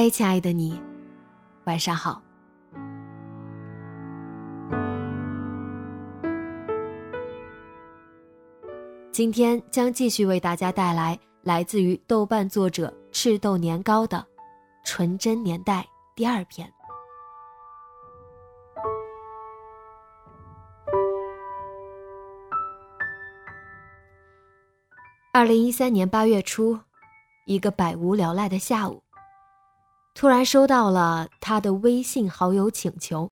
[0.00, 0.80] 嗨，亲爱的你，
[1.64, 2.22] 晚上好。
[9.10, 14.18] 今天将继续为大家带来来自于豆瓣作者赤豆年糕的
[14.84, 15.80] 《纯真年代》
[16.14, 16.72] 第二篇。
[25.32, 26.78] 二零一三年八月初，
[27.46, 29.02] 一个百无聊赖的下午。
[30.18, 33.30] 突然收到了他的微信好友请求。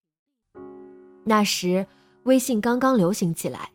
[1.24, 1.84] 那时
[2.22, 3.72] 微信刚刚流行起来，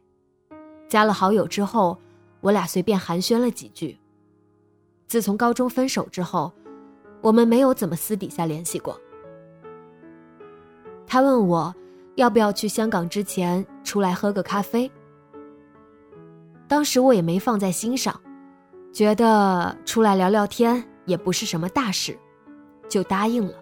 [0.88, 1.98] 加了好友之后，
[2.40, 3.98] 我俩随便寒暄了几句。
[5.10, 6.54] 自从高中分手之后，
[7.20, 8.98] 我们没有怎么私底下联系过。
[11.06, 11.76] 他问我
[12.16, 14.90] 要不要去香港之前出来喝个咖啡。
[16.66, 18.18] 当时我也没放在心上，
[18.94, 22.18] 觉得出来聊聊天也不是什么大事。
[22.92, 23.54] 就答应了。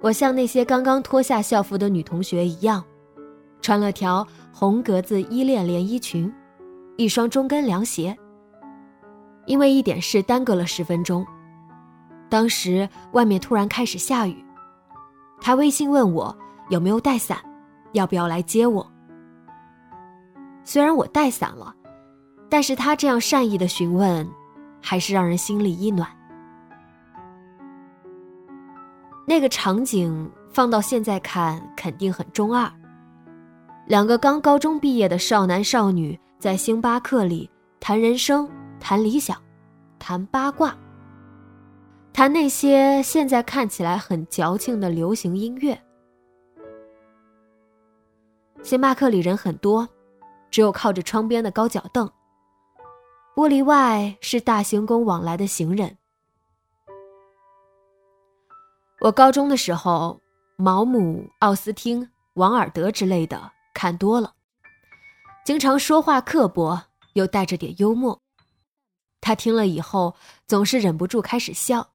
[0.00, 2.82] 我像那些刚刚脱下校服的女同学一样，
[3.60, 6.32] 穿了条红格子依恋连衣裙，
[6.96, 8.16] 一双中跟凉鞋。
[9.46, 11.26] 因为一点事耽搁了十分钟，
[12.28, 14.44] 当时外面突然开始下雨，
[15.40, 16.36] 他微信问我
[16.68, 17.38] 有没有带伞，
[17.90, 18.88] 要不要来接我。
[20.62, 21.74] 虽然我带伞了，
[22.48, 24.28] 但是他这样善意的询问，
[24.80, 26.08] 还是让人心里一暖。
[29.26, 32.70] 那个场景放到现在看，肯定很中二。
[33.86, 37.48] 两个刚高中毕业的少男少女在星巴克里
[37.80, 38.48] 谈人生、
[38.80, 39.36] 谈理想、
[39.98, 40.76] 谈八卦，
[42.12, 45.80] 谈那些现在看起来很矫情的流行音乐。
[48.62, 49.88] 星巴克里人很多，
[50.50, 52.08] 只有靠着窗边的高脚凳，
[53.34, 55.96] 玻璃外是大行宫往来的行人。
[59.02, 60.20] 我高中的时候，
[60.56, 64.32] 毛姆、奥斯汀、王尔德之类的看多了，
[65.44, 66.80] 经常说话刻薄
[67.14, 68.22] 又带着点幽默。
[69.20, 70.14] 他听了以后
[70.46, 71.90] 总是忍不住开始笑。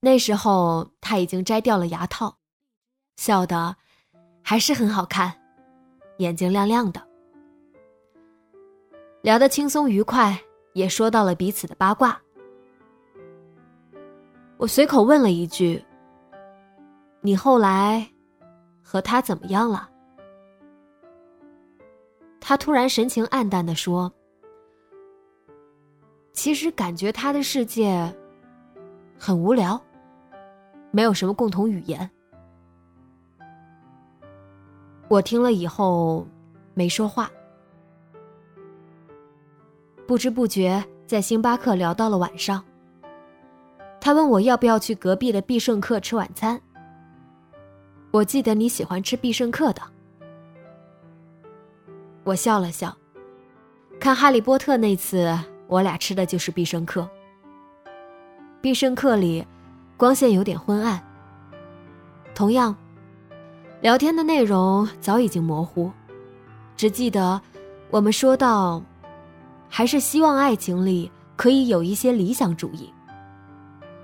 [0.00, 2.36] 那时候他已经摘掉了牙套，
[3.16, 3.76] 笑的
[4.42, 5.40] 还是很好看，
[6.18, 7.02] 眼睛亮亮的。
[9.22, 10.38] 聊得轻松愉快，
[10.74, 12.20] 也说到了彼此的八卦。
[14.58, 15.82] 我随口问了一句
[17.20, 18.06] ：“你后来
[18.82, 19.90] 和他怎么样了？”
[22.40, 24.10] 他突然神情黯淡的说
[26.32, 28.10] ：“其实感觉他的世界
[29.18, 29.80] 很无聊，
[30.90, 32.08] 没有什么共同语言。”
[35.08, 36.26] 我听了以后
[36.72, 37.30] 没说话。
[40.06, 42.64] 不知不觉在星巴克聊到了晚上。
[44.06, 46.60] 他问我要不要去隔壁的必胜客吃晚餐。
[48.12, 49.82] 我记得你喜欢吃必胜客的。
[52.22, 52.96] 我笑了笑。
[53.98, 55.36] 看《哈利波特》那次，
[55.66, 57.10] 我俩吃的就是必胜客。
[58.60, 59.44] 必胜客里
[59.96, 61.02] 光线有点昏暗。
[62.32, 62.76] 同样，
[63.80, 65.90] 聊天的内容早已经模糊，
[66.76, 67.42] 只记得
[67.90, 68.80] 我们说到，
[69.68, 72.92] 还是希望爱情里可以有一些理想主义。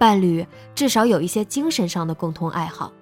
[0.02, 0.44] 伴侣
[0.74, 2.92] 至少有一些精神上的共同爱好。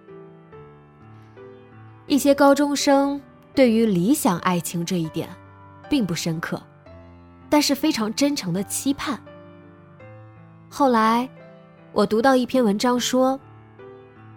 [2.06, 3.18] 一些高中生
[3.54, 5.26] 对于理想爱情这一点，
[5.88, 6.62] 并不深刻，
[7.48, 9.18] 但是非常真诚的期盼。
[10.68, 11.26] 后来，
[11.92, 13.40] 我读到一篇文章说，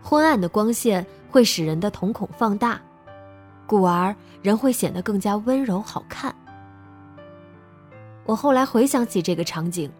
[0.01, 2.79] 昏暗的光线会使人的瞳孔放大，
[3.67, 6.33] 故而人会显得更加温柔好看。
[8.23, 9.91] 我后来回想起这个场景，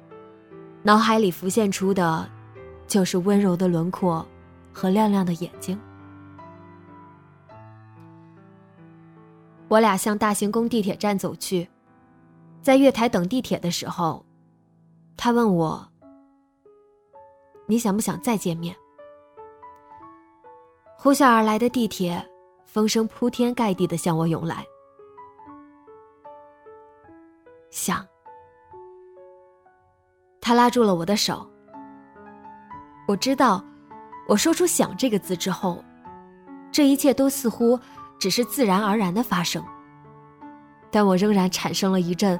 [0.82, 2.26] 脑海里浮现出的，
[2.88, 4.26] 就是温柔的轮廓
[4.72, 5.80] 和亮亮的眼睛。
[9.68, 11.68] 我俩向大行宫地铁站走去，
[12.62, 14.24] 在月台等地铁的时候，
[15.18, 15.88] 他问我
[17.66, 18.76] ：“你想不想再见面？”
[20.96, 22.24] 呼啸而来的地铁，
[22.66, 24.66] 风声铺天盖地的向我涌来。
[27.72, 28.06] 想。
[30.40, 31.50] 他拉住了我的手。
[33.06, 33.64] 我知道，
[34.28, 35.84] 我说出“想”这个字之后，
[36.72, 37.78] 这一切都似乎
[38.18, 39.64] 只是自然而然的发生。
[40.90, 42.40] 但我仍然产生了一阵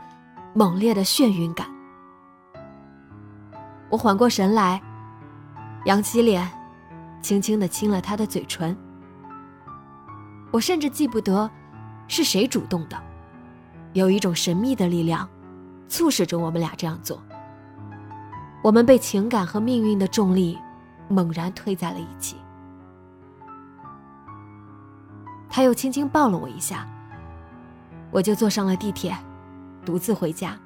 [0.54, 1.68] 猛烈的眩晕感。
[3.90, 4.82] 我缓过神来，
[5.86, 6.50] 扬起脸，
[7.22, 8.76] 轻轻的亲了他的嘴唇。
[10.52, 11.50] 我甚至记不得
[12.08, 12.98] 是谁主动的，
[13.94, 15.28] 有一种神秘的力量，
[15.90, 17.22] 促使着我们俩这样做。
[18.64, 20.58] 我们被情感和命运的重力
[21.10, 22.38] 猛然推在了一起。
[25.50, 26.88] 他又轻轻抱了我一下，
[28.10, 29.16] 我就坐上了地铁，
[29.86, 30.58] 独自回家。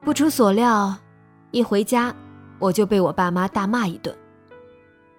[0.00, 0.96] 不出所料，
[1.50, 2.12] 一回家
[2.58, 4.16] 我就被我爸妈大骂一顿。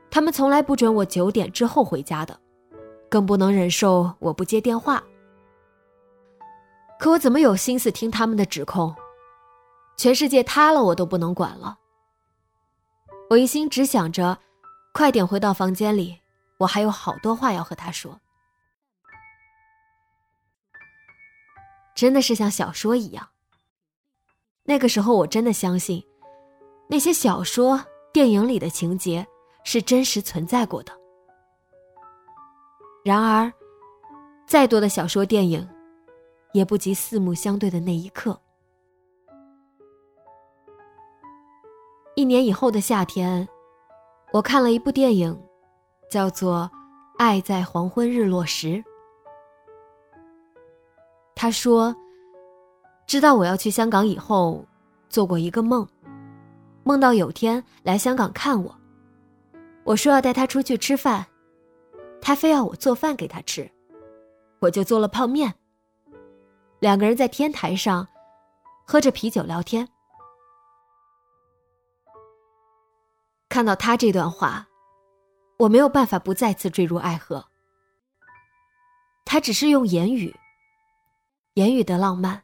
[0.10, 2.38] 他们从来不准我九点之后回家的，
[3.10, 5.02] 更不能忍受我不接电话。
[7.00, 8.94] 可我怎么有心思听他们的指控？
[9.96, 11.78] 全世界塌了，我都不能管了。
[13.30, 14.38] 我一心只想着，
[14.94, 16.20] 快点回到房间里，
[16.60, 18.20] 我还有好多话要和他说。
[21.96, 23.30] 真的是像小说一样。
[24.64, 26.04] 那个时候，我真的相信，
[26.90, 27.80] 那些小说、
[28.12, 29.26] 电影里的情节
[29.64, 30.92] 是真实存在过的。
[33.06, 33.52] 然而，
[34.48, 35.68] 再多的小说、电影，
[36.54, 38.40] 也不及四目相对的那一刻。
[42.16, 43.48] 一年以后的夏天，
[44.32, 45.36] 我看了一部电影，
[46.12, 46.70] 叫做
[47.18, 48.68] 《爱在黄昏日落时》。
[51.34, 51.96] 他说
[53.08, 54.64] ：“知道我要去香港以后，
[55.10, 55.88] 做过一个梦，
[56.84, 58.76] 梦到有天来香港看我。
[59.84, 61.26] 我说要带他出去吃饭，
[62.22, 63.68] 他非要我做饭给他吃，
[64.60, 65.52] 我就做了泡面。
[66.80, 68.08] 两个人在天台上
[68.86, 69.88] 喝着啤酒聊天。”
[73.54, 74.68] 看到他这段话，
[75.60, 77.46] 我没有办法不再次坠入爱河。
[79.26, 80.36] 他只是用言语，
[81.54, 82.42] 言语的浪漫，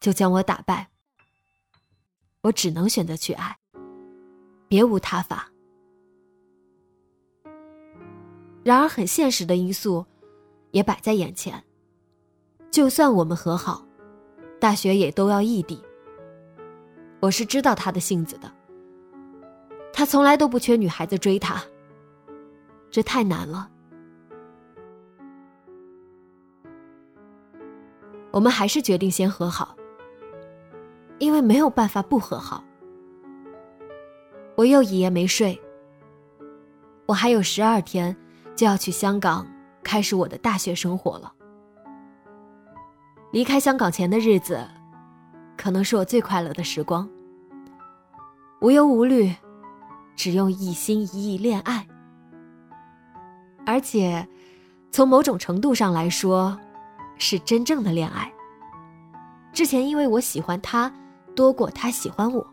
[0.00, 0.90] 就将我打败。
[2.40, 3.56] 我只能选择去爱，
[4.66, 5.48] 别无他法。
[8.64, 10.04] 然而，很现实的因素
[10.72, 11.62] 也摆在眼前。
[12.68, 13.86] 就算我们和好，
[14.60, 15.80] 大学也都要异地。
[17.20, 18.52] 我是知道他的性子的。
[19.92, 21.62] 他从来都不缺女孩子追他，
[22.90, 23.68] 这太难了。
[28.30, 29.76] 我们还是决定先和好，
[31.18, 32.64] 因为没有办法不和好。
[34.56, 35.60] 我又一夜没睡。
[37.06, 38.16] 我还有十二天
[38.54, 39.44] 就要去香港
[39.82, 41.32] 开始我的大学生活了。
[43.32, 44.64] 离开香港前的日子，
[45.56, 47.08] 可能是我最快乐的时光，
[48.60, 49.34] 无忧无虑。
[50.20, 51.88] 只用一心一意恋爱，
[53.64, 54.28] 而且，
[54.90, 56.54] 从某种程度上来说，
[57.16, 58.30] 是真正的恋爱。
[59.50, 60.92] 之前因为我喜欢他
[61.34, 62.46] 多过他喜欢我，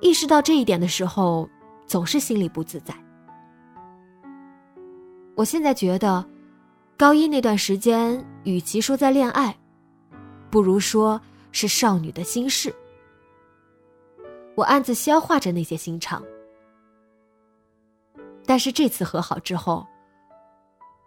[0.00, 1.46] 意识到这一点的时候，
[1.86, 2.94] 总是心里不自在。
[5.34, 6.24] 我现在觉得，
[6.96, 9.54] 高一那段时间，与其说在恋爱，
[10.48, 11.20] 不如说
[11.52, 12.74] 是少女的心事。
[14.54, 16.24] 我暗自消化着那些心肠。
[18.46, 19.86] 但是这次和好之后，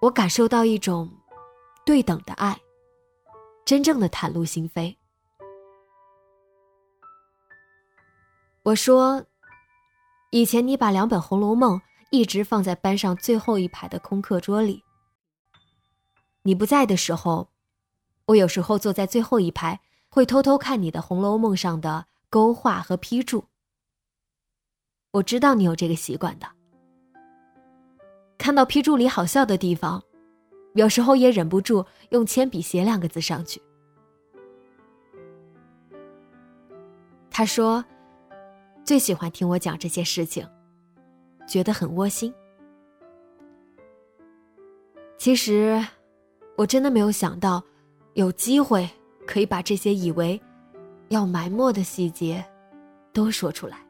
[0.02, 1.10] 我感受到一种
[1.86, 2.60] 对等的爱，
[3.66, 4.94] 真正的袒露心扉。
[8.64, 9.26] 我说，
[10.32, 11.78] 以前你把两本《红楼梦》
[12.12, 14.84] 一直放在班上最后一排的空课桌里。
[16.44, 17.50] 你不在的时候，
[18.26, 19.80] 我有时候坐在最后一排，
[20.10, 23.46] 会偷偷看你的《红楼梦》上的勾画和批注。
[25.12, 26.59] 我知道你有这个习惯的。
[28.40, 30.02] 看到批注里好笑的地方，
[30.74, 33.62] 有时候也忍不住用铅笔写两个字上去。
[37.30, 37.84] 他说，
[38.86, 40.48] 最喜欢听我讲这些事情，
[41.46, 42.34] 觉得很窝心。
[45.18, 45.86] 其实，
[46.56, 47.62] 我真的没有想到，
[48.14, 48.90] 有机会
[49.28, 50.42] 可以把这些以为
[51.10, 52.44] 要埋没的细节
[53.12, 53.89] 都说出来。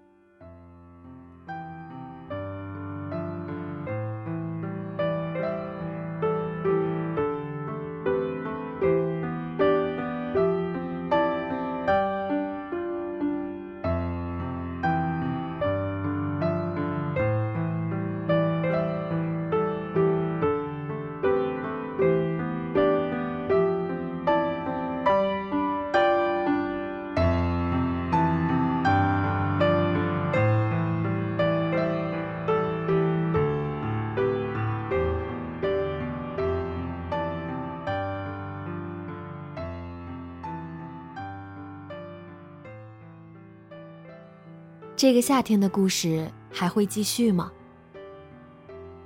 [45.00, 47.50] 这个夏天的故事还会继续吗？《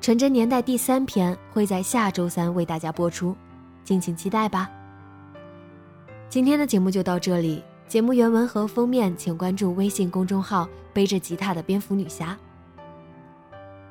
[0.02, 3.38] 纯真年代》第三篇会在下周三为大家播出，
[3.84, 4.68] 敬请期待吧。
[6.30, 12.36] 今天的节目就到这里，节目原文和封面请关注微信公众号“背着吉他的蝙蝠女侠”。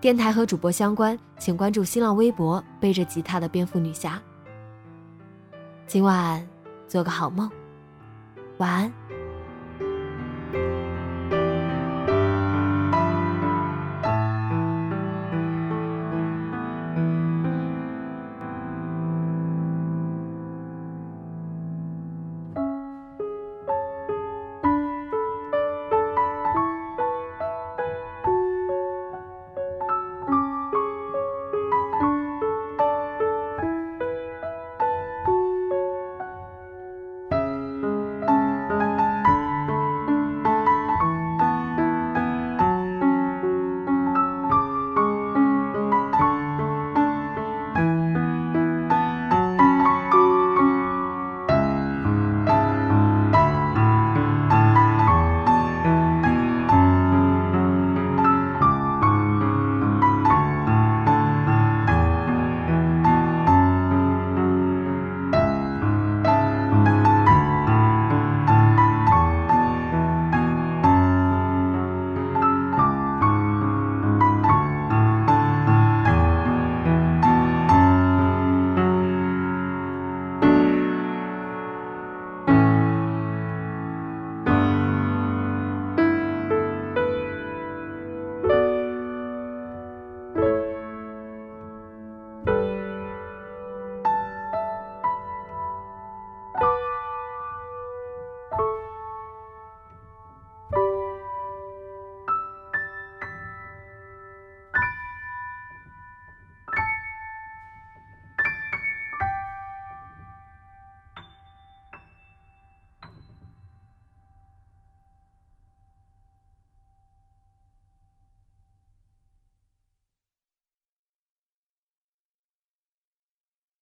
[0.02, 4.21] 电台和主播相关，请关注新浪微博“背着吉他的蝙蝠女侠”。
[5.87, 6.44] 今晚
[6.88, 7.49] 做个好梦，
[8.59, 8.92] 晚安。